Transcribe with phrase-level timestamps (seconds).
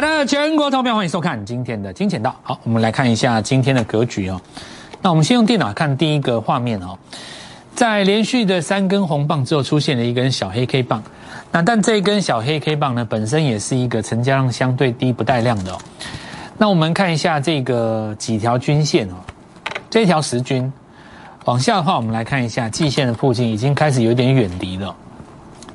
[0.00, 2.32] 亲爱的全国投票，欢迎收看今天的金钱道。
[2.44, 4.40] 好，我们来看一下今天的格局哦。
[5.02, 6.96] 那我们先用电脑看第一个画面哦，
[7.74, 11.02] 在连续的三根红棒之后，出现了一根小黑 K 棒。
[11.50, 15.78] 那但这一根小黑 K 棒呢，本身也是一个成交量相对低、不带量的哦。
[16.56, 19.14] 那我们看一下这个几条均线哦，
[19.90, 20.72] 这条十均
[21.46, 24.94] 往下的话，我们来看一下季线的附近已经开始有点远离了。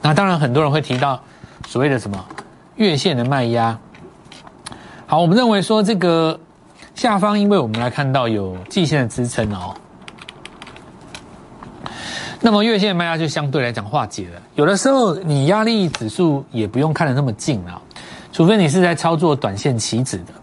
[0.01, 1.19] 那当然，很多人会提到
[1.67, 2.25] 所谓的什么
[2.77, 3.77] 月线的卖压。
[5.13, 6.39] 好，我们认为说这个
[6.95, 9.71] 下方，因为我们来看到有季线的支撑哦，
[12.41, 14.41] 那么月线卖压就相对来讲化解了。
[14.55, 17.79] 有的时候你压力指数也不用看得那么近啊，
[18.31, 20.33] 除非你是在操作短线棋子的。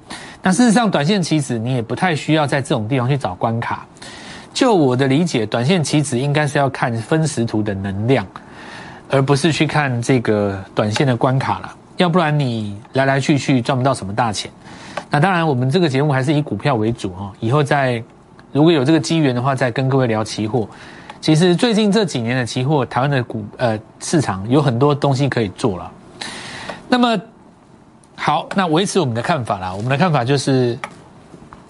[0.41, 3.84] 那事实上，短线棋子你也不太需要在这种地方去找关卡。
[4.55, 8.24] 就我的理解，短线棋子应该是要看分时图的能量。
[9.09, 14.49] 而不是去看这个短线的关卡了，要不然你来来去去赚不到什么大钱。
[15.11, 17.33] 那当然，我们这个节目还是以股票为主哦。
[17.41, 18.03] 以后再
[18.53, 20.69] 如果有这个机缘的话，再跟各位聊期货。
[21.21, 25.91] 其实最近这几年的期货，台湾的股呃市场有很多东西可以做了。
[26.89, 27.21] 那么
[28.17, 29.73] 好，那维持我们的看法啦。
[29.75, 30.79] 我们的看法就是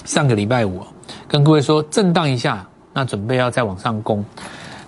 [0.04, 0.82] 上个礼拜五
[1.27, 4.25] 跟各位说震荡一下，那准备要再往上攻。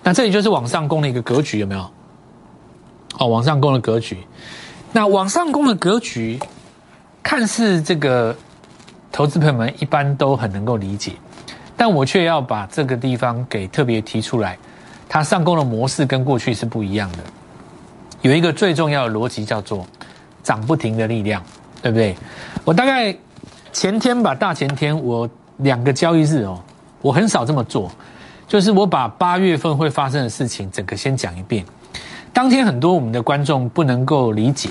[0.03, 1.89] 那这里就是往上攻的一个格局，有没有？
[3.19, 4.19] 哦，往上攻的格局，
[4.93, 6.41] 那往上攻的格局，
[7.23, 8.35] 看似这个
[9.11, 11.13] 投资朋友们一般都很能够理解，
[11.77, 14.59] 但我却要把这个地方给特别提出来，
[15.09, 17.19] 它上攻的模式跟过去是不一样的。
[18.23, 19.87] 有一个最重要的逻辑叫做
[20.43, 21.43] 涨不停的力量，
[21.81, 22.17] 对不对？
[22.65, 23.15] 我大概
[23.73, 25.29] 前天吧，大前天我
[25.59, 26.61] 两个交易日哦，
[27.01, 27.91] 我很少这么做，
[28.47, 31.65] 就是我把八月份会发生的事情整个先讲一遍。
[32.33, 34.71] 当天很多我们的观众不能够理解，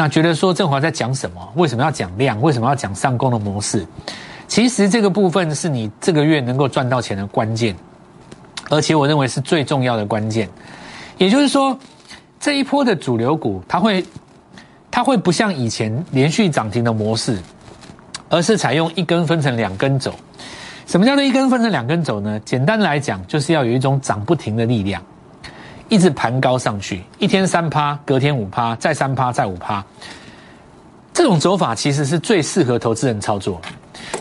[0.00, 1.46] 那觉得说振华在讲什么？
[1.56, 2.40] 为什么要讲量？
[2.40, 3.86] 为什么要讲上攻的模式？
[4.48, 7.76] 其实这个部分是你这个月能够赚到钱的关键，
[8.70, 10.48] 而且我认为是最重要的关键。
[11.18, 11.78] 也就是说，
[12.40, 14.02] 这一波的主流股，它会
[14.90, 17.38] 它会不像以前连续涨停的模式，
[18.30, 20.14] 而是采用一根分成两根走。
[20.86, 22.40] 什么叫做一根分成两根走呢？
[22.42, 25.02] 简单来讲，就是要有一种涨不停的力量。
[25.90, 29.84] 一直盘高上去，一天三趴，隔天五趴，再三趴，再五趴。
[31.12, 33.60] 这种走法其实是最适合投资人操作。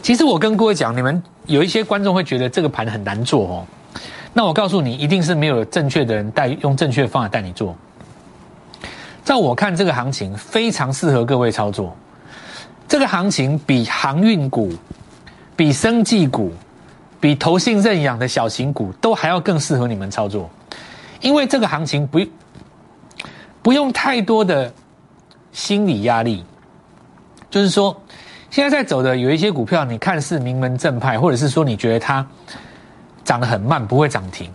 [0.02, 3.66] 其实我跟各位讲，你们有一些观众会觉得这个盘很难做哦。
[4.34, 7.76] 那我告诉你，一定是没有正确的人带用正确的方法带你做。
[9.24, 11.96] 在我看，这个行情非常适合各位操作。
[12.88, 14.74] 这个行情比航运股、
[15.56, 16.52] 比生技股、
[17.20, 20.50] 比投信认养的小型股都还要更适合你们操作。
[21.22, 22.20] 因为这个行情不
[23.62, 24.74] 不用太多的
[25.52, 26.46] 心理压力，
[27.50, 28.02] 就是说，
[28.50, 32.26] 现在在走的有一些股票，你看似名门正派，或者是说你觉得它
[33.24, 34.50] 涨得很慢，不会涨停，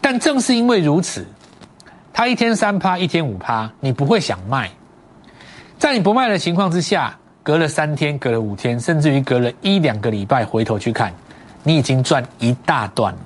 [0.00, 1.26] 但正是因为如此，
[2.12, 4.70] 它一天三趴，一天五趴，你不会想卖，
[5.78, 11.12] 在你不卖的情况之下，隔了三天，隔了五天，甚至于隔了一两个礼拜，回头去看，
[11.62, 13.18] 你已经赚一大段了。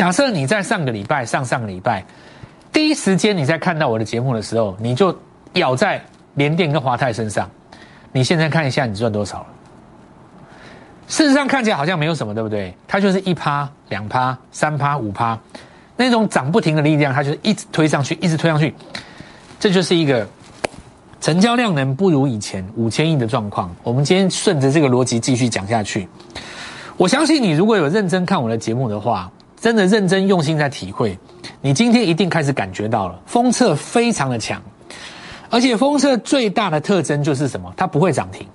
[0.00, 2.02] 假设你在上个礼拜、上上个礼拜
[2.72, 5.14] 第一时间你在看到我的节目的时候，你就
[5.56, 6.02] 咬在
[6.36, 7.46] 联电跟华泰身上，
[8.10, 9.46] 你现在看一下你赚多少了？
[11.06, 12.74] 事实上看起来好像没有什么，对不对？
[12.88, 15.38] 它就是一趴、两趴、三趴、五趴，
[15.98, 18.74] 那种涨不停的力量，它就是一直推上去，一直推上去，
[19.58, 20.26] 这就是一个
[21.20, 23.70] 成交量能不如以前五千亿的状况。
[23.82, 26.08] 我们今天顺着这个逻辑继续讲下去，
[26.96, 29.30] 我相信你如果有认真看我的节目的话。
[29.60, 31.18] 真的认真用心在体会，
[31.60, 34.60] 你今天一定开始感觉到了，封测非常的强，
[35.50, 37.70] 而且封测最大的特征就是什么？
[37.76, 38.46] 它不会涨停，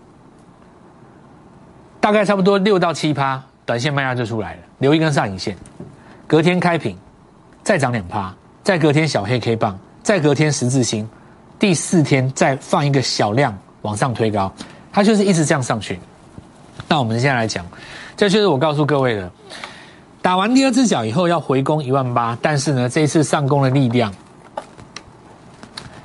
[1.99, 5.55] 大概差不多六到七趴，短线卖压就出来了，留一根上影线，
[6.25, 6.97] 隔天开平，
[7.61, 11.07] 再涨两趴，再隔天小黑 K 棒，再隔天十字星，
[11.59, 14.51] 第四天再放一个小量往上推高，
[14.91, 15.99] 它就是一直这样上去。
[16.87, 17.63] 那我们现在来讲，
[18.17, 19.31] 这就是我告诉各位的。
[20.25, 24.11] 打完第二只脚以后要回攻一万八，但是呢，这一次上攻的力量，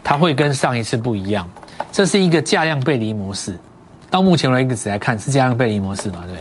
[0.04, 1.48] 它会跟上一次不一样。
[1.90, 3.58] 这是一个价量背离模式，
[4.10, 6.22] 到目前为止来看是价量背离模式嘛？
[6.26, 6.36] 对。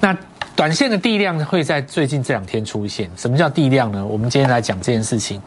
[0.00, 0.14] 那
[0.54, 3.10] 短线的地量会在最近这两天出现。
[3.16, 4.04] 什么叫地量呢？
[4.04, 5.40] 我们今天来讲这件事情。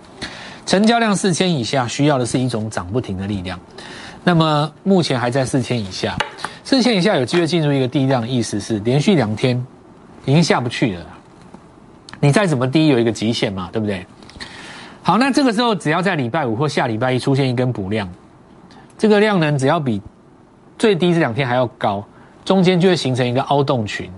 [0.65, 3.59] 成交量四千以下，需要的是一种涨不停的力量。
[4.23, 6.17] 那么目前还在四千以下，
[6.63, 9.63] 四千以下有机会进入一个地量的，意思是连续两天
[10.25, 11.05] 已经下不去了。
[12.19, 14.05] 你再怎么低，有一个极限嘛，对不对？
[15.01, 18.07] 好，那这个时候只要在礼拜五或下礼拜一出现一根补量，
[18.97, 20.01] 这个量能只要比
[20.77, 22.03] 最低这两天还要高，
[22.43, 24.11] 中间就会形成一个凹洞群，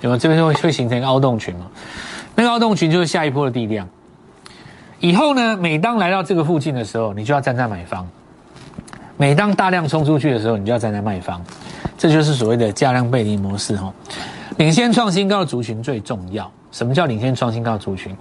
[0.00, 0.18] 有没有？
[0.18, 1.66] 这边会会形成一个凹洞群嘛？
[2.34, 3.88] 那个凹洞群就是下一波的地量。
[5.00, 8.04] 以后呢，每当来到这个附近的时候，你就要站在买方；
[9.16, 11.40] 每当大量冲出去的时候，你就要站在卖方。
[11.96, 13.94] 这就是所谓的价量背离模式哦。
[14.56, 16.50] 领先创新高的族群最重要。
[16.70, 18.16] 什么叫领先创新高族群？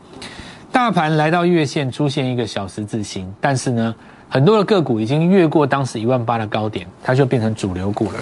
[0.71, 3.95] 大盘来到月线出现一个小十字星，但是呢，
[4.29, 8.19] 很多的个股已经越过当时一万八的高点，它就变成主流股了。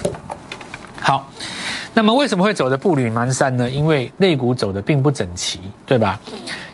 [1.00, 1.28] 好，
[1.92, 3.68] 那么为什么会走的步履蹒跚呢？
[3.70, 6.18] 因为类股走的并不整齐，对吧？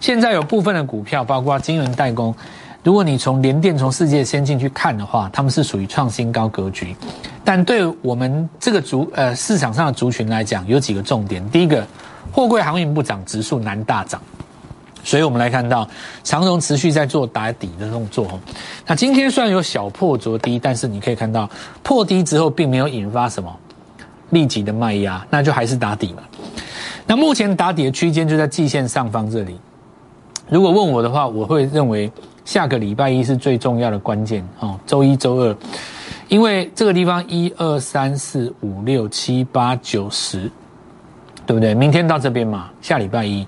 [0.01, 2.35] 现在有部分的股票，包括金融代工，
[2.83, 6.95] 如果你从联电、从世界先进去看的话，他们是属于创新高格局。
[7.45, 11.47] 但对我们这个族呃市场上的族群来讲，有几个重点。
[11.51, 11.87] 第一个，
[12.31, 14.21] 货柜航运不涨，指数难大涨。
[15.05, 15.89] 所以我们来看到
[16.23, 18.39] 长荣持续在做打底的动作。
[18.87, 21.51] 那今天虽然有小破着低，但是你可以看到
[21.83, 23.53] 破低之后并没有引发什么
[24.31, 26.23] 立即的卖压，那就还是打底嘛。
[27.05, 29.59] 那目前打底的区间就在季线上方这里。
[30.49, 32.11] 如果问我的话，我会认为
[32.45, 35.57] 下个礼拜一是最重要的关键哦，周一周二，
[36.29, 40.49] 因为这个地方一二三四五六七八九十，
[41.47, 41.75] 对不对？
[41.75, 43.47] 明天到这边嘛，下礼拜一。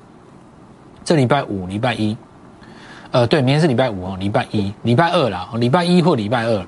[1.05, 2.17] 这礼拜五、礼拜一，
[3.11, 6.67] 呃，对，明天是礼拜五哦，礼拜一、礼拜二啦，礼拜一或礼拜二，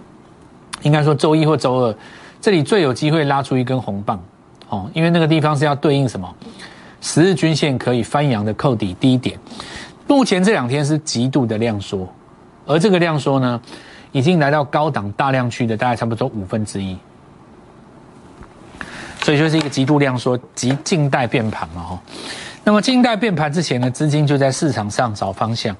[0.82, 1.94] 应该说周一或周二，
[2.38, 4.20] 这里最有机会拉出一根红棒
[4.68, 6.30] 哦，因为那个地方是要对应什么？
[7.00, 9.38] 十日均线可以翻阳的扣底低点。
[10.06, 12.06] 目前这两天是极度的量缩，
[12.66, 13.58] 而这个量缩呢，
[14.12, 16.94] 已经来到高档大量区的大概差不多五分之一，
[19.26, 21.98] 所以就是一个极度量缩，极静待变盘嘛，哈。
[22.62, 25.76] 那么静待变盘之前呢，资金就在市场上找方向。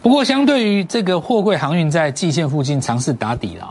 [0.00, 3.68] 不过，相对于这个货柜航运在季线附近尝试打底了，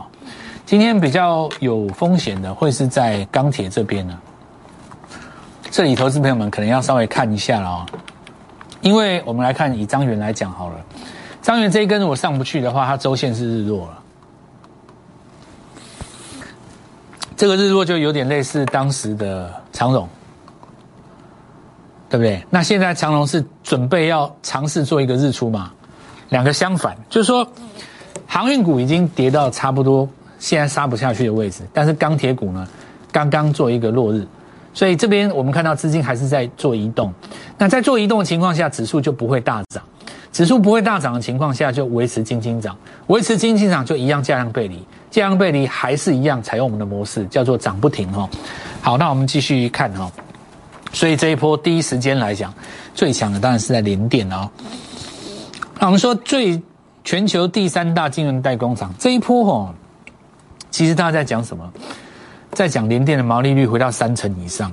[0.66, 4.18] 今天比较有风险的会是在钢铁这边呢。
[5.70, 7.86] 这里投资朋友们可能要稍微看一下了哦，
[8.82, 10.76] 因为我们来看以张元来讲好了，
[11.40, 14.02] 张元这一根如果上不去的话，它周线是日落了。
[17.38, 20.06] 这个日落就有点类似当时的长荣。
[22.10, 22.42] 对不对？
[22.48, 25.70] 那现在长隆是准备要尝试做一个日出嘛？
[26.30, 27.46] 两个相反，就是说
[28.26, 30.08] 航运股已经跌到差不多
[30.38, 32.66] 现在杀不下去的位置，但是钢铁股呢
[33.12, 34.26] 刚刚做一个落日，
[34.72, 37.12] 所以这边我们看到资金还是在做移动。
[37.58, 39.82] 那在做移动的情况下，指数就不会大涨。
[40.32, 42.74] 指数不会大涨的情况下，就维持金金涨，
[43.08, 48.28] 维持金金涨就一样价量背离，价量背离还是一样采用我们的模式，叫做涨不停哦。
[48.80, 50.10] 好，那我们继续看哈。
[50.92, 52.52] 所以这一波第一时间来讲，
[52.94, 54.48] 最强的当然是在联电哦。
[55.78, 56.60] 那我们说最
[57.04, 59.74] 全球第三大晶圆代工厂这一波哦，
[60.70, 61.70] 其实大家在讲什么？
[62.52, 64.72] 在讲联电的毛利率回到三成以上，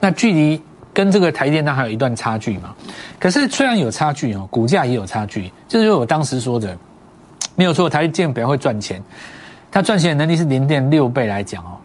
[0.00, 0.60] 那距离
[0.92, 2.74] 跟这个台电那还有一段差距嘛？
[3.18, 6.76] 可是虽然有差距哦，股价也有差距，就是我当时说的，
[7.54, 9.00] 没有错，台电表会赚钱，
[9.72, 11.78] 它赚钱的能力是联电六倍来讲哦。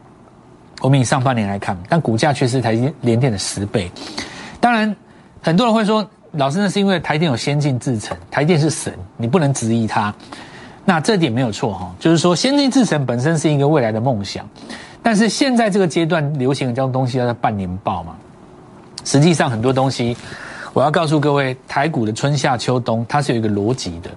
[0.82, 3.90] 我们以上半年来看，但股价却是台积联电的十倍。
[4.60, 4.96] 当然，
[5.42, 10.14] 很多人会说，老师那是因为台电有先进制程，台电是神，你不能质疑它。
[10.86, 14.48] 那这点没有错哈，就是说先进制程本身是一个未来的梦想，
[15.02, 18.16] 但是现在这个阶段流行的这种东西叫做半年报嘛。
[19.04, 20.16] 实际上很多东西，
[20.74, 24.10] 我要告诉各位，台股的春夏秋冬它是有一个逻辑的。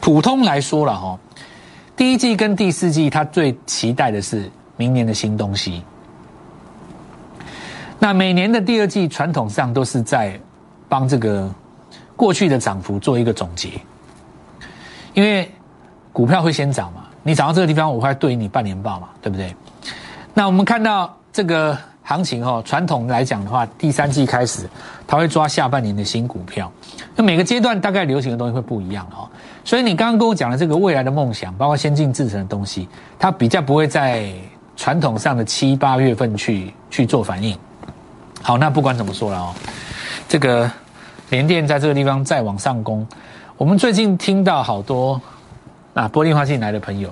[0.00, 1.18] 普通来说了哈，
[1.96, 5.82] 第一季跟第四季，他最期待的是明年的新东西。
[7.98, 10.38] 那每年的第二季传统上都是在
[10.88, 11.48] 帮这个
[12.16, 13.70] 过去的涨幅做一个总结，
[15.14, 15.48] 因为
[16.12, 19.54] 股票会先涨嘛，你涨到这个地方，我会对应你半年报嘛，对不对？
[20.34, 24.68] 那我们看到这个行情哦，传统来讲的话，第三季开始，
[25.06, 26.72] 它会抓下半年的新股票。
[27.14, 29.30] 那每个阶段大概流行的东西会不一样哦，
[29.64, 32.88] 所以你刚刚跟我讲的这个未来的梦想，包括先进制成的东西，
[33.18, 34.30] 它比较不会在
[34.76, 37.56] 传统上的七八月份去去做反应。
[38.42, 39.54] 好，那不管怎么说了哦，
[40.28, 40.68] 这个
[41.30, 43.06] 联电在这个地方再往上攻，
[43.56, 45.20] 我们最近听到好多
[45.94, 47.08] 啊玻璃化进来的朋友，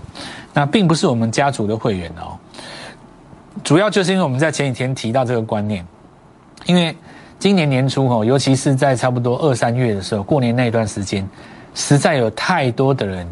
[0.53, 2.35] 那并不是我们家族的会员哦，
[3.63, 5.87] 主要就是因为我们在前几天提到这个观念，
[6.67, 6.97] 因为
[7.39, 11.25] 今年年初哦，尤其是在差不多二三月的时候，过年那一段时间，
[11.75, 13.27] 实在有太多的人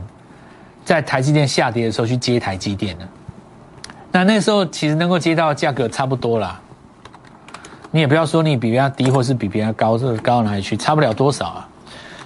[0.84, 3.08] 在台积电下跌的时候去接台积电了，
[4.12, 6.60] 那那时候其实能够接到价格差不多啦。
[7.90, 10.76] 你也不要说你比别人低，或是比别人高，这个高到哪里去？
[10.76, 11.68] 差不了多少啊！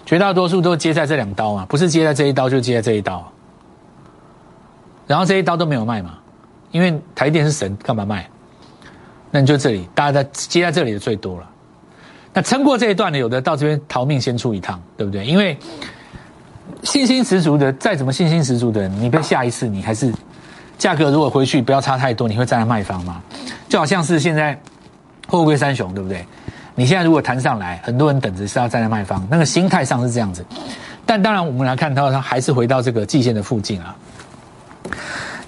[0.04, 3.24] 绝大多数都接在这两刀嘛，不是接在这一刀，就接在这一刀。
[5.06, 6.18] 然后这一刀都没有卖嘛，
[6.72, 8.28] 因为台电是神，干嘛卖？
[9.30, 11.48] 那你就这里，大家在接在这里的最多了。
[12.34, 15.24] 那撑过这一段的，有的到这边逃命先出一趟，对不对？
[15.24, 15.56] 因为
[16.82, 20.12] 信心十足的，再怎么信心十足的人，你被下一次，你还是
[20.76, 23.22] 价格如果回去不要差太多，你会站在卖方吗？
[23.68, 24.58] 就好像是现在
[25.28, 26.26] 货柜三雄，对不对？
[26.74, 30.44] 你现在如果谈上来，很多人等着是要站在卖方，那个心态上是这样子。
[31.04, 33.94] 但当然，我们来看到它还是回到这个季线的附近啊。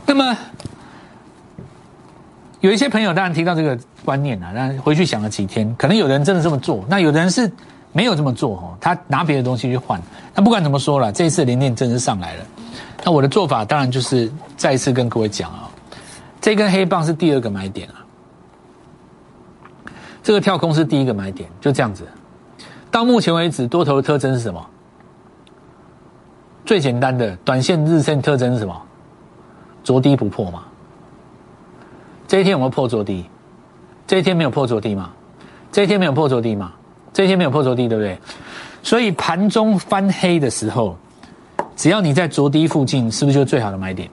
[0.06, 0.36] 那么
[2.60, 7.50] 有一些朋友当然提到这个观念啊，但回去想了几天，可能有的人真的这么做，那有的人是
[7.94, 9.98] 没有这么做哦，他拿别的东西去换。
[10.34, 12.44] 那不管怎么说了，这一次零电真是上来了。
[13.04, 15.70] 那我的做法当然就是再一次跟各位讲啊，
[16.40, 18.02] 这根黑棒是第二个买点啊，
[20.24, 22.04] 这个跳空是第一个买点，就这样子。
[22.90, 24.66] 到目前为止，多头的特征是什么？
[26.66, 28.82] 最简单的短线日线特征是什么？
[29.84, 30.64] 着低不破嘛。
[32.26, 33.24] 这一天有没有破着低？
[34.06, 35.10] 这一天没有破着低嘛？
[35.70, 36.72] 这一天没有破着低嘛？
[37.14, 38.18] 这一天没有破着低，对不对？
[38.82, 40.94] 所以盘中翻黑的时候，
[41.74, 44.10] 只要你在着低附近，是不是就最好的买点？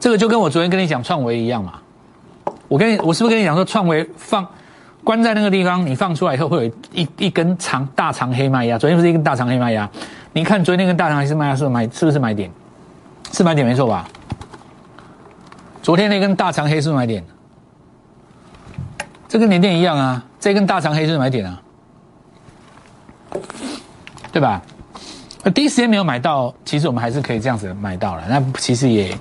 [0.00, 1.74] 这个就跟我昨天跟你讲创维一样嘛。
[2.66, 4.44] 我跟你，我是不是跟你讲说创维放
[5.04, 8.78] 关在那个地方，你放出来以后会有一一根长大长黑麦芽？
[8.78, 9.88] 昨天不是一根大长黑麦芽？
[10.32, 11.88] 你看昨天那根大长黑麦芽是不是买？
[11.90, 12.50] 是不是买点？
[13.32, 14.08] 是买点没错吧？
[15.82, 17.24] 昨天那根大长黑是买点，
[19.28, 21.60] 这跟年电一样啊，这根大长黑是买点啊，
[24.32, 24.60] 对吧？
[25.44, 28.22] 那第一时间没有买到，其实我们还是可以这样子买到了。
[28.28, 29.16] 那其实也，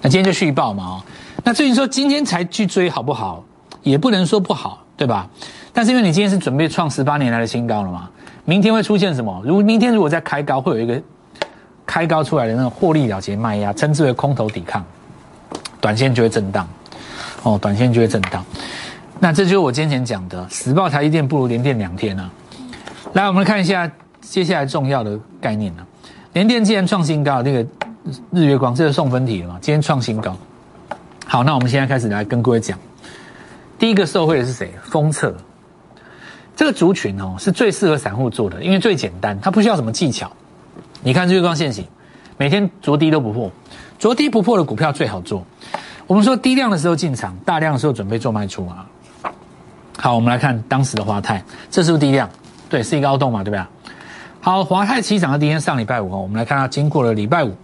[0.00, 1.02] 那今天就续报嘛哦。
[1.42, 3.42] 那至于说今天才去追好不好，
[3.82, 5.28] 也不能说不好，对吧？
[5.72, 8.08] 但是因为你今天是准备创十八年来的新高了嘛，
[8.44, 9.42] 明天会出现什么？
[9.44, 11.00] 如果明天如果再开高，会有一个
[11.86, 14.84] 开高出来的那种获利了结卖压，称之为空头抵抗。
[15.80, 16.68] 短线就会震荡，
[17.42, 18.44] 哦，短线就会震荡。
[19.18, 22.30] 那这就是我今天讲的，死报台积电不如连电两天呢。
[23.14, 23.90] 来，我们看一下
[24.32, 25.86] 接下来重要的概念呢。
[26.32, 27.62] 连电既然创新高，那个
[28.30, 29.58] 日月光这是送分题了嘛？
[29.60, 30.34] 今天创新高。
[31.26, 32.78] 好，那我们现在开始来跟各位讲，
[33.78, 34.72] 第一个受惠的是谁？
[34.84, 35.36] 封测
[36.56, 40.32] 这个族群哦，是最适合散户做的，因为最简单，它不需要什么技巧。
[41.02, 41.84] 你看日月光现行，
[42.38, 43.52] 每天着低都不破。
[43.98, 45.44] 着低不破的股票最好做。
[46.06, 48.86] 我们说低量的时候进场，大量的时候准备做卖出啊。
[49.98, 52.26] 好，我们来看当时的华泰，这是不是低量？
[52.70, 53.62] 对，是一个凹洞嘛，对不对？
[54.44, 57.54] 好，华泰起涨的第一天上礼拜五哦，我们来看到经过了礼拜五，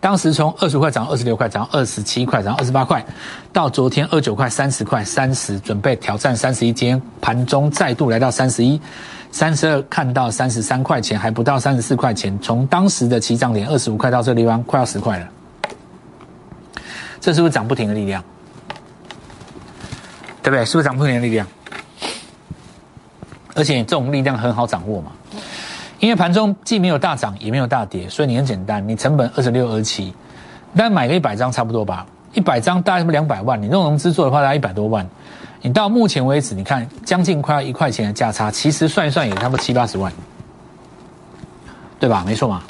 [0.00, 3.02] 当时从二十块涨二十六块，涨二十七块，涨二十八块，
[3.54, 8.78] 到昨天二九块三十块三十，准备挑战三十一，今天盘中再度来到三十一。
[9.32, 15.26] 三十二看到三十三块钱，还不到三十四块钱，从当时的起涨点二十五块到这个地方，快要十块了。
[17.18, 18.22] 这是不是涨不停的力量？
[20.42, 20.66] 对不对？
[20.66, 21.46] 是不是涨不停的力量？
[23.54, 25.12] 而且这种力量很好掌握嘛，
[26.06, 30.14] 因为盘中既没有大涨，也没有大跌，所以你很简单，你成本二十六、二七，
[30.76, 32.06] 但买个一百张差不多吧？
[32.32, 33.60] 一百张大概不两百万？
[33.60, 35.04] 你这种融资做的话，大概一百多万。
[35.62, 40.12] 你到目前为止，你看将近快要一块钱的价差，其实算一算也差不多七八十万，
[41.98, 42.22] 对吧？
[42.24, 42.62] 没错嘛。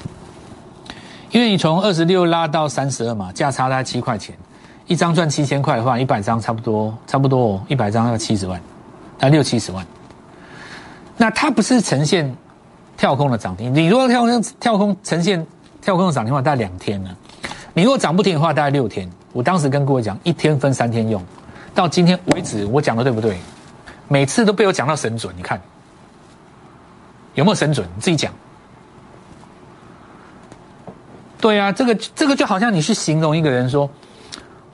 [1.30, 4.34] 因为你从二十六拉到三十二嘛，价差大概七块钱。
[4.86, 8.58] 一张赚七千块的话，一百张差不多，差不多哦，一百张要七十万，
[9.20, 9.84] 那六七十万。
[11.18, 12.34] 那它不是呈现
[12.96, 15.46] 跳空的涨停，你如果跳空跳空呈现
[15.80, 17.16] 跳空的涨停的话，大概两天呢。
[17.74, 19.08] 你如果涨不停的话，大概六天。
[19.32, 21.22] 我当时跟各位讲，一天分三天用，
[21.74, 23.36] 到今天为止，我讲的对不对？
[24.08, 25.60] 每次都被我讲到神准，你看
[27.34, 27.86] 有没有神准？
[27.94, 28.32] 你自己讲。
[31.40, 33.88] 对啊，这个这个就好像你去形容一个人说。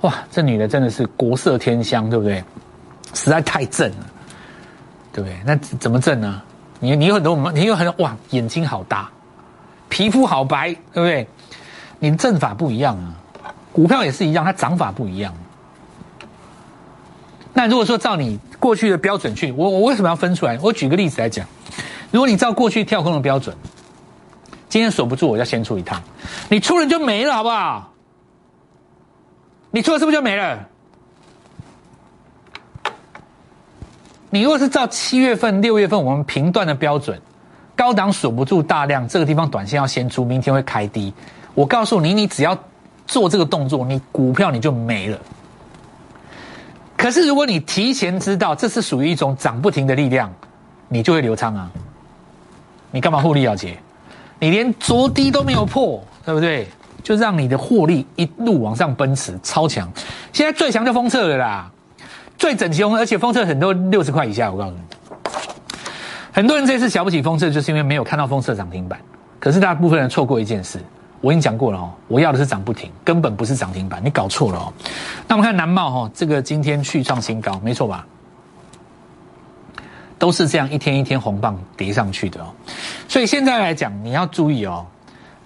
[0.03, 2.43] 哇，这女的真的是国色天香，对不对？
[3.15, 4.07] 实在太正了，
[5.13, 5.37] 对不对？
[5.47, 6.43] 那怎么正呢？
[6.83, 9.09] 你你有很多，你有很多哇，眼睛好大，
[9.89, 11.29] 皮肤好白，对不对？
[12.01, 13.15] 你的正法不一样啊，
[13.73, 15.33] 股票也是一样，它涨法不一样。
[17.55, 20.59] 那如果说照你过去的标准去，我我为什么要分出来？
[20.61, 21.47] 我举个例子来讲，
[22.11, 23.57] 如果你照过去跳空的标准，
[24.69, 26.03] 今天守不住，我要先出一趟，
[26.49, 27.93] 你出了就没了，好不好？
[29.71, 30.69] 你出了是不是就没了？
[34.35, 37.21] 你如果是照七月份、六月份我们评断的标准，
[37.77, 41.13] 高档锁不住大量，这个地方短线要先出，明天会开低。
[41.53, 42.59] 我告诉你，你只要
[43.07, 45.19] 做这个动作，你股票你就没了。
[46.97, 50.33] 可是如果你提前知道这是属于一种涨不停的力量，
[50.89, 51.71] 你就会流仓啊！
[52.91, 53.77] 你干嘛获利了结？
[54.39, 56.67] 你连着低都没有破，对不对？
[57.03, 59.93] 就让你的获利一路往上奔驰，超强。
[60.33, 61.71] 现在最强就封测了啦，
[62.43, 64.81] 最整齐，而且封测很多六十块以下，我告诉你，
[66.33, 68.99] 很多人这次瞧不起封测，就是因为没有看到封测涨停板。
[69.39, 70.81] 可是大部分人错过一件事，
[71.21, 74.73] 我已经讲过了哦，我要的是涨不停，根本不是涨停板，你搞错了哦。
[75.29, 78.05] 那我们看南茂哈，这个今天去创新高，没错吧？
[80.19, 82.47] 都是这样一天一天红棒叠上去的哦。
[83.07, 84.85] 所以现在来讲，你要注意哦，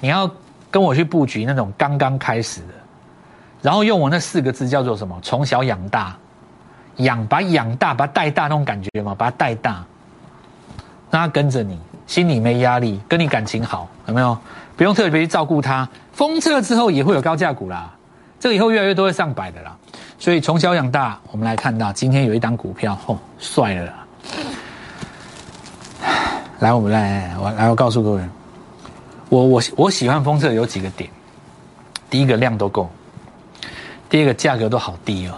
[0.01, 0.31] 你要
[0.71, 2.75] 跟我去布局那种刚刚开始的，
[3.61, 5.15] 然后用我那四个字叫做什么？
[5.21, 6.17] 从小养大，
[6.97, 9.85] 养把养大，把带大那种感觉嘛，把它带大，
[11.11, 11.79] 让它跟着你。
[12.07, 14.39] 心里没压力，跟你感情好，有没有？
[14.77, 15.89] 不用特别去照顾他。
[16.13, 17.93] 封测之后也会有高价股啦，
[18.39, 19.77] 这个以后越来越多会上百的啦。
[20.19, 23.93] 所以从小养大，我们来看到今天有一档股票，吼，帅了啦！
[26.61, 28.23] 来，我们来，我来，我告诉各位，
[29.29, 31.11] 我我我喜欢封测有几个点，
[32.09, 32.89] 第一个量都够，
[34.09, 35.35] 第二个价格都好低哦。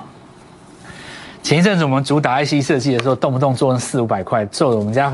[1.43, 5.13] 前一阵子我们主打 IC 设计的时候，动不动做四五百块，做的我们家。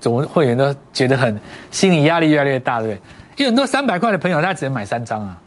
[0.00, 1.40] 总会员都觉得很
[1.70, 3.00] 心理压力越来越大，对不对？
[3.36, 5.38] 因为很多三百块的朋友，他只能买三张啊，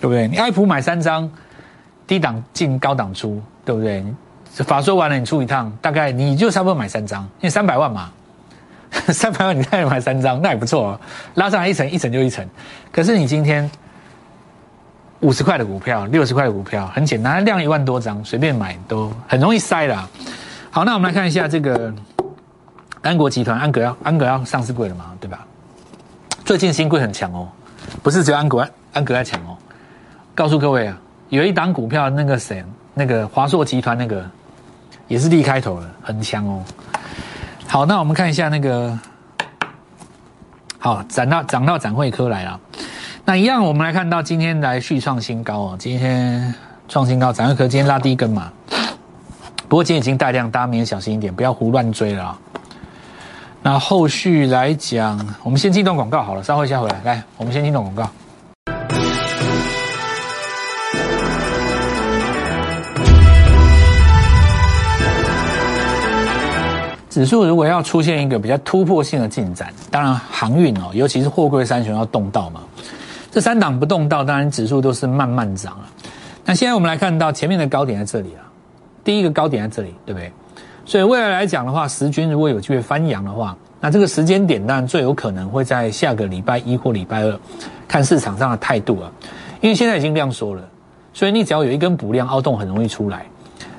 [0.00, 0.26] 对不对？
[0.26, 1.30] 你爱普买三张，
[2.06, 4.02] 低档进高档出，对不对？
[4.64, 8.10] 法说完了，你出一趟，大概你就差不多买三张，因为三百万嘛，
[9.12, 11.00] 三百万你再买三张，那也不错啊，
[11.34, 12.48] 拉上来一层一层就一层。
[12.90, 13.70] 可是你今天
[15.20, 19.96] 五十块的股票，六十块的股票，很简单，量一万多张，随便买都很容易塞的。
[20.70, 21.92] 好，那我们来看一下这个。
[23.02, 25.46] 安国集团，安格要安格要上市贵了嘛，对吧？
[26.44, 27.46] 最近新贵很强哦，
[28.02, 29.56] 不是只有安国安格在强哦。
[30.34, 34.28] 告诉各位啊，有一档股票，那个谁，那个华硕集团那个
[35.06, 36.64] 也是 D 开头的，很强哦。
[37.68, 38.98] 好，那我们看一下那个，
[40.80, 42.60] 好涨到涨到展会科来了。
[43.28, 46.54] 那一样，我们来看到今天来续创新高哦，今天
[46.88, 48.52] 创新高，展会科今天拉低一根嘛。
[49.68, 52.38] 不过今天已经带量，大家明天小心一点，不要胡乱追了。
[53.64, 57.00] 那后续来讲，我们先进段广告好了，稍后一下回来。
[57.02, 58.08] 来，我们先进段广告。
[67.10, 72.60] 指数如果要出现一个比较突破性的进展，当然航运哦，尤其是货柜三雄要动到嘛。
[73.36, 75.84] 这三档不动到，当然指数都是慢慢涨啊。
[76.42, 78.40] 那现在我们来看到前面的高点在这里啊，
[79.04, 80.32] 第一个高点在这里，对不对？
[80.86, 87.38] 所以未来来讲的话，时均如果有机会翻阳的话，那这个时间点当然最有可能会在下个礼拜一或礼拜二，
[87.86, 89.12] 看市场上的态度啊。
[89.60, 90.66] 因为现在已经量缩了，
[91.12, 93.26] 所以你只要有一根补量凹洞，很容易出来。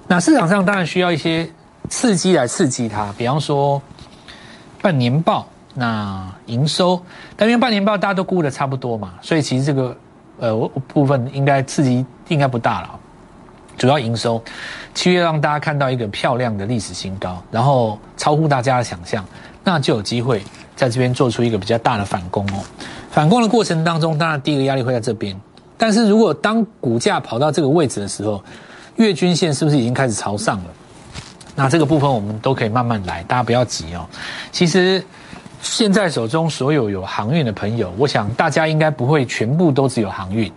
[0.08, 1.50] 那市场上当然需要一些
[1.90, 3.82] 刺激来刺激它，比方说
[4.84, 5.48] 半年报，
[5.80, 7.00] 那营收，
[7.36, 9.96] 但因为半年报大家都估的差不多嘛，所以其实这个
[10.40, 10.56] 呃
[10.88, 13.00] 部分应该刺激应该不大了。
[13.78, 14.42] 主要营收，
[14.96, 19.24] 七月让大家看到一个漂亮的历史新高，然后超乎大家的想象，
[19.64, 20.42] 那就有机会
[20.76, 22.64] 在这边做出一个比较大的反攻哦。
[23.12, 25.40] 反攻的过程当中，当然第一个压力会在这边，
[25.78, 28.44] 但是如果当股价跑到这个位置的时候，
[28.96, 30.66] 月均线是不是已经开始朝上了？
[31.56, 34.08] 那这个部分我们都可以慢慢来，大家不要急哦。
[34.52, 35.04] 其实
[35.62, 40.52] 现在手中所有有航运的朋友，我想大家应该不会全部都只有航运。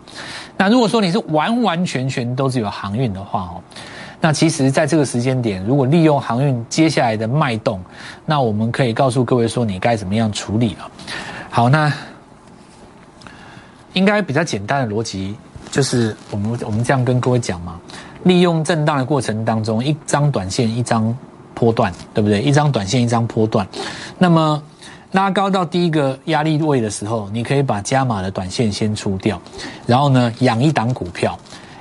[0.56, 3.62] 那如果说你是完完全全都只有航运的话哦，
[4.20, 7.82] 那其实在这个时间点，如果利用航运接下来的脉动，
[8.26, 10.90] 那我们可以告诉各位说你该怎么样处理了。
[11.48, 11.90] 好，那
[13.94, 15.34] 应该比较简单的逻辑
[15.70, 17.80] 就是我们我们这样跟各位讲嘛，
[18.24, 21.16] 利用震荡的过程当中，一张短线一张
[21.54, 22.42] 波段，对不对？
[22.42, 23.66] 一张短线一张波段，
[24.18, 24.62] 那么。
[25.12, 29.40] 拉高到第一个压力位的时候，你可以把加码的短线先出掉，
[29.86, 31.36] 然后呢，养一档股票，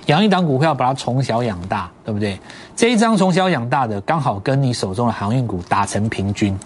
[0.07, 2.39] 养一档股票，把它从小养大，对不对？
[2.75, 6.57] 这一张从小养大的，刚好跟你手中的航运股打成平均。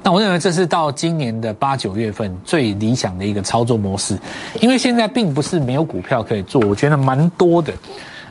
[0.00, 4.16] 那我认为这是到今年的八九月份最理想的一个操作模式，
[4.60, 7.72] 因为现在并不是没有股票可以做，我觉得蛮多的，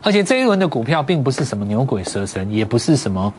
[0.02, 3.34] 而且这一轮的股票并不是什么牛鬼蛇神，也不是什么。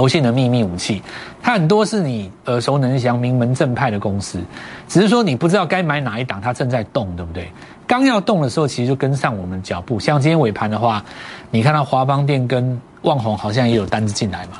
[0.00, 1.02] 投信的秘密武器，
[1.42, 4.40] 它很多是你耳熟能详、名门正派的公司，
[4.88, 7.52] 只是说你不知道该买哪一档，它正在动，对不对？
[7.86, 10.00] 刚要动的时候，其实就跟上我们脚步。
[10.00, 11.04] 像今天尾盘的话，
[11.50, 14.52] 你看到华邦电跟旺宏好像也有单子进来嘛？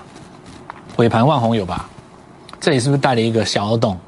[0.96, 1.88] 尾盘旺宏有吧？
[2.60, 3.98] 这里是不是带了一个小洞？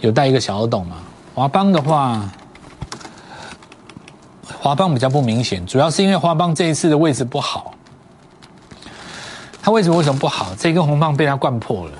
[0.00, 0.96] 有带一个小洞吗？
[1.34, 2.28] 华邦的话，
[4.60, 7.72] 华邦比较不明显，主要是因为华邦这一次的位置不好。
[9.68, 10.54] 它为什么为什么不好？
[10.58, 11.92] 这根红棒被它灌破了。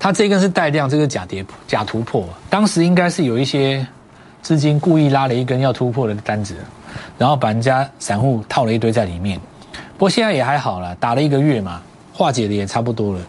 [0.00, 2.28] 它这根是带量，这个假跌假突破。
[2.50, 3.86] 当时应该是有一些
[4.42, 6.56] 资金故意拉了一根要突破的单子，
[7.16, 9.38] 然后把人家散户套了一堆在里面。
[9.96, 11.80] 不过现在也还好了，打了一个月嘛，
[12.12, 13.20] 化解的也差不多了。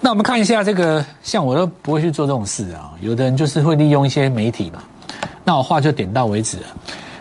[0.00, 4.80] 那我们看一下这个，像我都不会去做这种事啊，有的人就是会利用一些媒体嘛。
[5.42, 6.66] 那我话就点到为止了。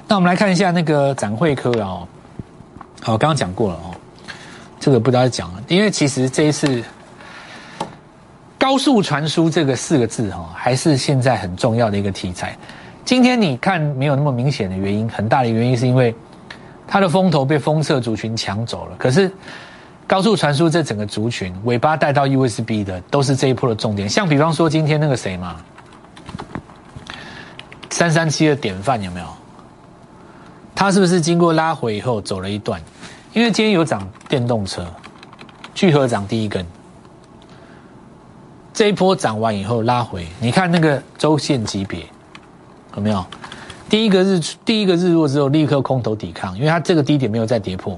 [0.07, 2.05] 那我们来看一下那个展会科啊，
[3.01, 3.96] 好，刚刚讲过了哦，
[4.88, 6.82] 这个不知道讲了，因为其实这一次。
[8.58, 12.58] 高速传输这个四个字哈，还是现在很重要的一个题材。
[13.04, 16.13] 今天你看没有那么明显的原因，很大的原因是因为
[16.88, 18.95] 它的风头被封测族群抢走了。
[18.97, 19.30] 可是
[20.08, 24.08] 高速传输这整个族群尾巴带到 USB 的，都是这一波的重点。
[24.08, 25.58] 像比方说今天那个谁嘛，
[27.89, 29.28] 三三七的典范有没有？
[30.73, 32.82] 它是不是经过拉回以后走了一段？
[33.38, 34.84] 因为今天有涨电动车，
[35.76, 36.65] 聚合涨第一根。
[38.73, 42.04] 这一波涨完以后拉回，你看那个周线级别
[42.95, 43.23] 有没有？
[43.88, 47.95] 第一个日第一个日落之后立刻空头抵抗，因为它这个低点没有再跌破。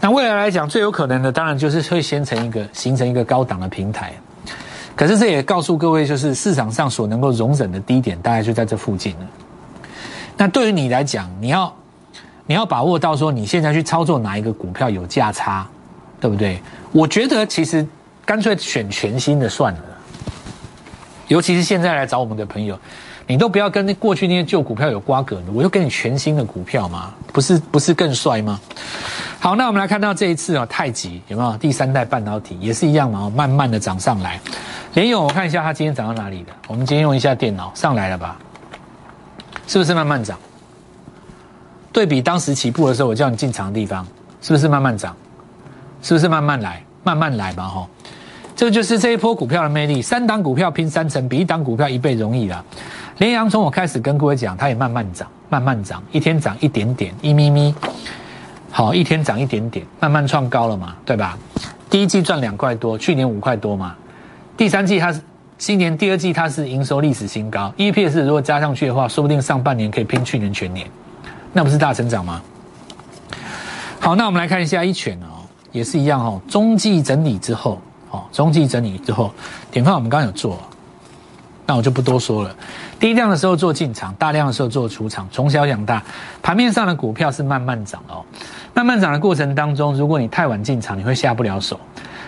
[0.00, 4.14] 那未来来讲，最有可能的当然就是会先成一个形成一个高档的平台。
[4.96, 9.26] 可是这也告诉各位，就是市场上所能够容忍的低点大概就在这附近了。
[10.38, 11.70] 那对于你来讲，你要
[12.46, 15.66] 你要把握到说你现在去操作哪一个股票有价差，
[16.20, 16.60] 对不对？
[16.92, 17.86] 我觉得其实。
[18.26, 19.80] 干脆选全新的算了，
[21.28, 22.74] 尤其是现在来找我们的朋友，
[23.26, 28.58] 你都不要跟那过去那些旧股票有瓜葛的，我就给你全新的股票嘛，不是不是更帅吗？
[29.38, 34.40] 好，那我们来看到这一次啊，太极有没有第三代半导体也是一样嘛，慢慢的涨上来。
[34.94, 36.52] 联勇，我看一下它今天涨到哪里的？
[36.66, 38.38] 我们今天用一下电脑上来了吧？
[39.66, 40.38] 是不是慢慢涨？
[41.94, 44.04] 对比当时起步的时候，我叫你进场的地方，
[44.42, 45.14] 是不是慢慢涨？
[46.02, 46.82] 是不是慢慢来？
[47.04, 47.88] 慢慢来嘛，哈。
[48.56, 52.64] 这就是这一波股票的魅力，三档股票拼三成，比一档股票一倍容易啦。
[53.18, 57.72] 联阳从我开始跟各位讲，它也慢慢涨，慢慢涨，一天涨一点点，一咪咪，
[58.72, 61.38] 好，一天涨一点点，慢慢创高了嘛，对吧？
[61.88, 63.94] 第一季赚两块多，去年五块多嘛，
[64.56, 65.20] 第三季它是
[65.58, 70.88] 今年第二季它是营收历史新高，EPS 如果加上去的话，说不定上半年可以拼去年全年，
[71.54, 72.42] 那不是大成长吗？
[74.00, 75.40] 好，那我们来看一下一拳哦，
[75.72, 77.80] 也是一样哦，中继整理之后。
[78.10, 79.32] 哦，中继整理之后，
[79.72, 80.56] 典范我们刚有做，
[81.66, 82.54] 那我就不多说了。
[83.00, 86.00] 低量的时候做进场，大量的时候做出场，从小养大。
[86.40, 88.24] 盘面上的股票是慢慢涨哦，
[88.72, 91.80] 慢慢涨的过程当中，如果你太晚进场，你会下不了手。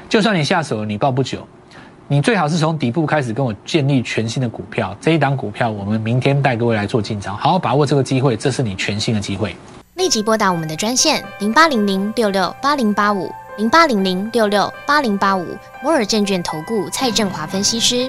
[0.09, 1.47] 就算你下手了，你抱不久。
[2.09, 4.97] 你最好是从底部开始跟我建立全新的股票。
[5.01, 9.57] 这一档股票，我们明天带各位来做进场，好好把握这个机会，这是你全新的机会。
[9.95, 13.29] 立即拨打我们的专线零八零零六六八零八五。
[13.59, 15.47] 零八零零六六八零八五
[15.83, 18.09] 摩尔证券投顾蔡振华分析师，